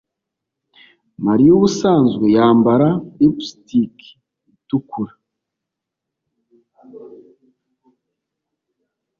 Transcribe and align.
Mariya 1.25 1.51
ubusanzwe 1.57 2.25
yambara 2.35 2.89
lipstiki 3.17 4.09
itukura 4.53 5.13